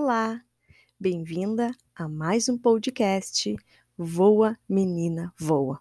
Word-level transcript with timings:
Olá, 0.00 0.40
bem-vinda 0.98 1.74
a 1.92 2.06
mais 2.06 2.48
um 2.48 2.56
podcast 2.56 3.56
Voa 3.96 4.56
Menina 4.68 5.34
Voa. 5.36 5.80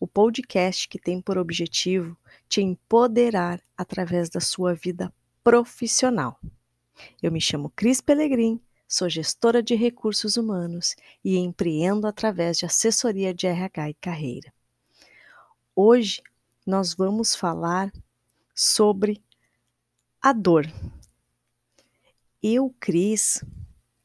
O 0.00 0.06
podcast 0.08 0.88
que 0.88 0.98
tem 0.98 1.20
por 1.20 1.36
objetivo 1.36 2.16
te 2.48 2.62
empoderar 2.62 3.62
através 3.76 4.30
da 4.30 4.40
sua 4.40 4.74
vida 4.74 5.12
profissional. 5.44 6.40
Eu 7.22 7.30
me 7.30 7.38
chamo 7.38 7.70
Cris 7.76 8.00
Pelegrim, 8.00 8.58
sou 8.88 9.10
gestora 9.10 9.62
de 9.62 9.74
recursos 9.74 10.38
humanos 10.38 10.96
e 11.22 11.36
empreendo 11.36 12.06
através 12.06 12.56
de 12.56 12.64
assessoria 12.64 13.34
de 13.34 13.46
RH 13.46 13.90
e 13.90 13.94
carreira. 14.00 14.54
Hoje 15.76 16.22
nós 16.66 16.94
vamos 16.94 17.36
falar 17.36 17.92
sobre 18.54 19.22
a 20.18 20.32
dor. 20.32 20.64
Eu, 22.40 22.72
Cris, 22.78 23.42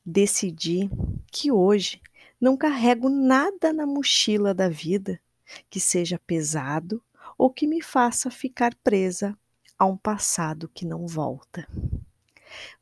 decidi 0.03 0.89
que 1.31 1.51
hoje 1.51 2.01
não 2.41 2.57
carrego 2.57 3.07
nada 3.07 3.71
na 3.71 3.85
mochila 3.85 4.55
da 4.55 4.67
vida 4.67 5.21
que 5.69 5.79
seja 5.79 6.19
pesado 6.25 6.99
ou 7.37 7.51
que 7.51 7.67
me 7.67 7.79
faça 7.79 8.31
ficar 8.31 8.73
presa 8.83 9.37
a 9.77 9.85
um 9.85 9.95
passado 9.95 10.67
que 10.67 10.83
não 10.83 11.05
volta. 11.05 11.67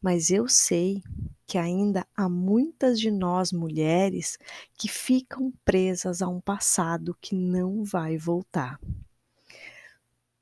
Mas 0.02 0.30
eu 0.30 0.48
sei 0.48 1.04
que 1.46 1.58
ainda 1.58 2.08
há 2.16 2.30
muitas 2.30 2.98
de 2.98 3.12
nós 3.12 3.52
mulheres 3.52 4.40
que 4.78 4.88
ficam 4.88 5.52
presas 5.66 6.22
a 6.22 6.30
um 6.30 6.40
passado 6.40 7.18
que 7.20 7.36
não 7.36 7.84
vai 7.84 8.18
voltar. 8.18 8.80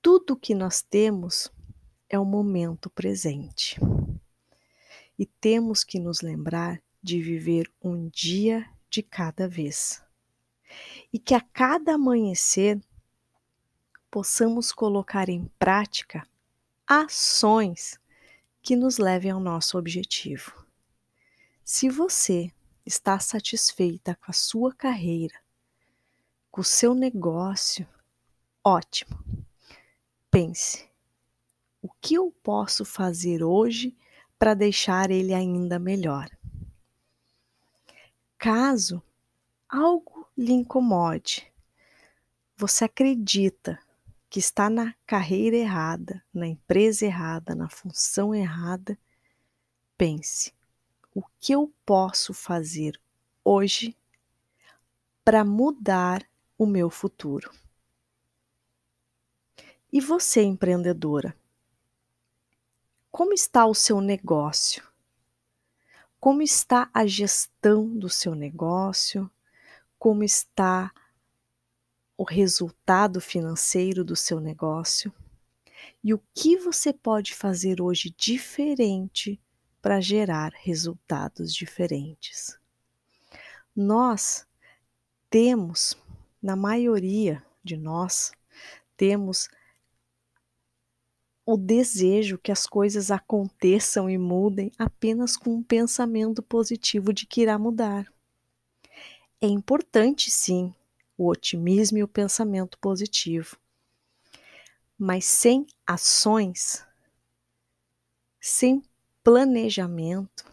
Tudo 0.04 0.38
que 0.38 0.54
nós 0.54 0.84
temos 0.84 1.52
é 2.08 2.20
o 2.20 2.26
momento 2.26 2.92
presente. 2.92 3.80
E 5.20 5.26
temos 5.26 5.84
que 5.84 6.00
nos 6.00 6.22
lembrar 6.22 6.82
de 7.04 7.22
viver 7.22 7.70
um 7.84 8.08
dia 8.08 8.66
de 8.90 9.04
cada 9.04 9.50
vez. 9.50 10.02
E 11.12 11.20
que 11.20 11.36
a 11.36 11.42
cada 11.42 11.96
amanhecer 11.96 12.80
possamos 14.10 14.72
colocar 14.72 15.28
em 15.28 15.46
prática 15.60 16.26
ações 16.88 18.00
que 18.62 18.78
nos 18.78 18.98
levem 18.98 19.32
ao 19.32 19.42
nosso 19.42 19.78
objetivo. 19.78 20.66
Se 21.66 21.90
você 21.90 22.50
está 22.86 23.20
satisfeita 23.20 24.16
com 24.16 24.32
a 24.32 24.34
sua 24.34 24.74
carreira, 24.74 25.36
com 26.50 26.62
o 26.62 26.64
seu 26.64 26.94
negócio, 26.94 27.86
ótimo. 28.64 29.20
Pense: 30.32 30.90
o 31.82 31.90
que 32.02 32.14
eu 32.14 32.32
posso 32.42 32.86
fazer 32.86 33.44
hoje 33.44 33.98
para 34.40 34.54
deixar 34.54 35.12
ele 35.12 35.34
ainda 35.34 35.78
melhor? 35.78 36.30
Caso 38.38 39.04
algo 39.68 40.26
lhe 40.38 40.54
incomode, 40.54 41.46
você 42.56 42.86
acredita 42.86 43.78
que 44.30 44.40
está 44.40 44.70
na 44.70 44.96
carreira 45.06 45.58
errada, 45.58 46.24
na 46.34 46.48
empresa 46.48 47.06
errada, 47.06 47.54
na 47.54 47.68
função 47.68 48.34
errada, 48.34 48.98
pense: 49.98 50.54
o 51.14 51.22
que 51.40 51.54
eu 51.54 51.74
posso 51.86 52.34
fazer 52.34 53.00
hoje 53.44 53.96
para 55.24 55.44
mudar 55.44 56.26
o 56.58 56.66
meu 56.66 56.90
futuro? 56.90 57.52
E 59.92 60.00
você, 60.00 60.44
empreendedora? 60.44 61.36
Como 63.20 63.34
está 63.34 63.66
o 63.66 63.76
seu 63.76 64.00
negócio? 64.00 64.82
Como 66.22 66.42
está 66.42 66.90
a 66.94 67.06
gestão 67.06 67.86
do 67.86 68.08
seu 68.08 68.34
negócio? 68.34 69.30
Como 69.98 70.24
está 70.24 70.90
o 72.16 72.24
resultado 72.24 73.20
financeiro 73.20 74.06
do 74.06 74.16
seu 74.16 74.40
negócio? 74.40 75.14
E 76.02 76.14
o 76.14 76.24
que 76.34 76.56
você 76.56 76.94
pode 76.94 77.36
fazer 77.36 77.82
hoje 77.82 78.16
diferente 78.18 79.38
para 79.82 80.00
gerar 80.00 80.54
resultados 80.56 81.54
diferentes? 81.54 82.58
Nós 83.76 84.48
temos, 85.30 85.94
na 86.42 86.56
maioria 86.56 87.46
de 87.62 87.76
nós, 87.76 88.32
temos 88.96 89.50
o 91.52 91.58
desejo 91.58 92.38
que 92.38 92.52
as 92.52 92.68
coisas 92.68 93.10
aconteçam 93.10 94.08
e 94.08 94.20
mudem 94.20 94.72
apenas 94.78 95.36
com 95.36 95.56
um 95.56 95.64
pensamento 95.64 96.44
positivo 96.44 97.12
de 97.12 97.26
que 97.26 97.42
irá 97.42 97.58
mudar. 97.58 98.06
É 99.42 99.48
importante, 99.48 100.30
sim, 100.30 100.72
o 101.18 101.28
otimismo 101.28 101.98
e 101.98 102.04
o 102.04 102.08
pensamento 102.08 102.78
positivo, 102.78 103.58
mas 104.96 105.26
sem 105.26 105.66
ações, 105.88 106.86
sem 108.40 108.84
planejamento, 109.24 110.46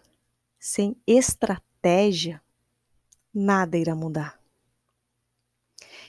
sem 0.58 0.96
estratégia, 1.06 2.40
nada 3.34 3.76
irá 3.76 3.94
mudar. 3.94 4.40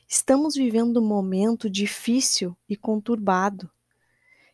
Estamos 0.08 0.56
vivendo 0.56 1.02
um 1.02 1.06
momento 1.06 1.70
difícil 1.70 2.56
e 2.70 2.78
conturbado 2.78 3.70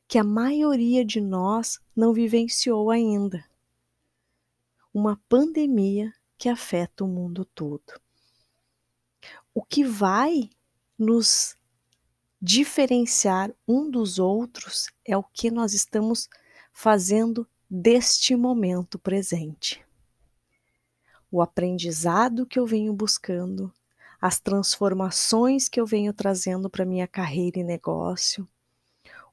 que 0.08 0.18
a 0.18 0.24
maioria 0.24 1.03
de 1.03 1.19
nós 1.19 1.80
não 1.96 2.14
vivenciou 2.14 2.91
ainda. 2.91 3.44
Uma 4.94 5.19
pandemia 5.28 6.14
que 6.38 6.50
afeta 6.50 7.03
o 7.03 7.08
mundo 7.08 7.46
todo. 7.46 8.00
O 9.53 9.63
que 9.63 9.84
vai 9.84 10.50
nos 10.97 11.58
diferenciar 12.42 13.53
um 13.68 13.90
dos 13.90 14.19
outros 14.19 14.88
é 15.06 15.16
o 15.16 15.24
que 15.24 15.50
nós 15.50 15.74
estamos 15.74 16.30
fazendo 16.72 17.47
deste 17.69 18.36
momento 18.36 19.00
presente. 19.00 19.84
O 21.31 21.42
aprendizado 21.42 22.46
que 22.46 22.59
eu 22.59 22.66
venho 22.66 22.94
buscando, 22.94 23.74
as 24.22 24.40
transformações 24.40 25.68
que 25.68 25.80
eu 25.80 25.86
venho 25.86 26.13
trazendo 26.13 26.69
para 26.69 26.86
minha 26.86 27.08
carreira 27.08 27.59
e 27.59 27.63
negócio, 27.63 28.47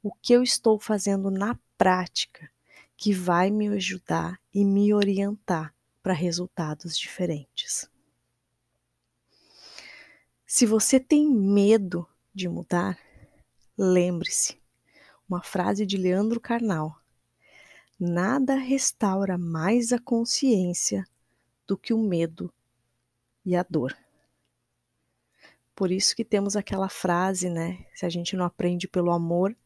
o 0.03 0.13
que 0.13 0.33
eu 0.33 0.43
estou 0.43 0.79
fazendo 0.79 1.31
na 1.31 1.59
prática 1.77 2.51
que 2.97 3.13
vai 3.13 3.51
me 3.51 3.69
ajudar 3.69 4.41
e 4.53 4.65
me 4.65 4.93
orientar 4.93 5.75
para 6.03 6.13
resultados 6.13 6.99
diferentes. 6.99 7.91
Se 10.47 10.67
você 10.67 10.99
tem 10.99 11.31
medo 11.31 12.07
de 12.35 12.49
mudar, 12.49 12.99
lembre-se, 13.77 14.61
uma 15.29 15.43
frase 15.43 15.87
de 15.87 15.97
Leandro 15.97 16.41
Carnal: 16.41 17.01
nada 17.99 18.55
restaura 18.55 19.39
mais 19.39 19.93
a 19.93 19.99
consciência 19.99 21.07
do 21.67 21.79
que 21.79 21.95
o 21.95 21.99
medo 21.99 22.53
e 23.45 23.55
a 23.55 23.65
dor. 23.69 23.97
Por 25.75 25.91
isso 25.91 26.15
que 26.17 26.25
temos 26.25 26.57
aquela 26.57 26.89
frase, 26.89 27.49
né? 27.49 27.87
Se 27.95 28.05
a 28.05 28.09
gente 28.09 28.37
não 28.37 28.45
aprende 28.45 28.89
pelo 28.89 29.11
amor, 29.11 29.57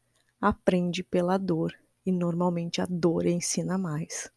aprende 0.47 1.03
pela 1.03 1.38
dor, 1.38 1.75
e 2.05 2.12
normalmente 2.12 2.82
a 2.82 2.84
dor 2.84 3.25
ensina 3.25 3.79
mais. 3.79 4.31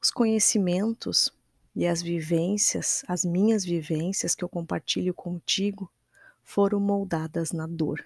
Os 0.00 0.10
conhecimentos 0.10 1.30
e 1.76 1.86
as 1.86 2.00
vivências, 2.00 3.04
as 3.06 3.22
minhas 3.22 3.66
vivências 3.66 4.34
que 4.34 4.42
eu 4.42 4.48
compartilho 4.48 5.12
contigo, 5.12 5.92
foram 6.42 6.80
moldadas 6.80 7.52
na 7.52 7.66
dor. 7.66 8.02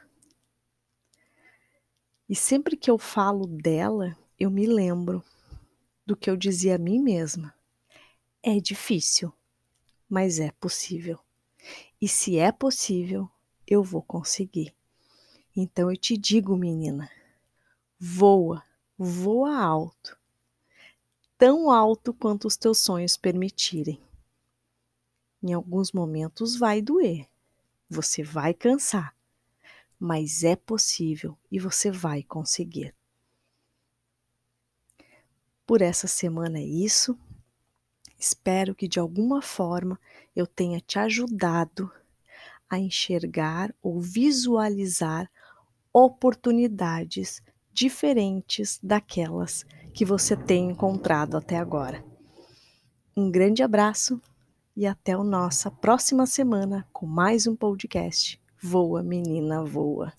E 2.29 2.35
sempre 2.35 2.77
que 2.77 2.91
eu 2.91 2.99
falo 2.99 3.47
dela, 3.47 4.19
eu 4.37 4.51
me 4.51 4.67
lembro 4.67 5.23
do 6.05 6.17
que 6.17 6.29
eu 6.29 6.37
dizia 6.37 6.75
a 6.75 6.79
mim 6.79 6.99
mesma. 6.99 7.55
É 8.43 8.59
difícil, 8.59 9.33
mas 10.11 10.41
é 10.41 10.51
possível. 10.51 11.21
E 12.01 12.09
se 12.09 12.39
é 12.39 12.51
possível, 12.51 13.31
eu 13.65 13.85
vou 13.85 14.03
conseguir. 14.03 14.75
Então 15.55 15.91
eu 15.91 15.97
te 15.99 16.17
digo, 16.17 16.57
menina, 16.57 17.11
voa, 17.99 18.65
voa 18.97 19.55
alto, 19.55 20.19
tão 21.37 21.71
alto 21.71 22.15
quanto 22.15 22.47
os 22.47 22.57
teus 22.57 22.79
sonhos 22.79 23.19
permitirem. 23.19 24.03
Em 25.43 25.53
alguns 25.53 25.93
momentos 25.93 26.57
vai 26.57 26.81
doer, 26.81 27.29
você 27.87 28.23
vai 28.23 28.55
cansar, 28.55 29.15
mas 30.01 30.43
é 30.43 30.57
possível 30.57 31.37
e 31.51 31.59
você 31.59 31.91
vai 31.91 32.23
conseguir. 32.23 32.95
Por 35.67 35.83
essa 35.83 36.07
semana 36.07 36.59
é 36.59 36.65
isso. 36.65 37.19
Espero 38.19 38.75
que 38.75 38.89
de 38.89 38.99
alguma 38.99 39.43
forma 39.43 40.01
eu 40.35 40.47
tenha 40.47 40.81
te 40.81 40.99
ajudado 40.99 41.93
a 42.71 42.79
enxergar 42.79 43.75
ou 43.83 44.01
visualizar 44.01 45.31
oportunidades 45.93 47.43
diferentes 47.73 48.79
daquelas 48.83 49.65
que 49.93 50.05
você 50.05 50.37
tem 50.37 50.71
encontrado 50.71 51.37
até 51.37 51.57
agora. 51.57 52.05
Um 53.17 53.31
grande 53.31 53.63
abraço 53.63 54.21
e 54.77 54.87
até 54.87 55.13
a 55.13 55.23
nossa 55.23 55.71
próxima 55.71 56.27
semana 56.27 56.87
com 56.93 57.07
mais 57.07 57.47
um 57.47 57.55
podcast. 57.55 58.41
Voa, 58.63 59.03
menina, 59.03 59.63
voa. 59.65 60.13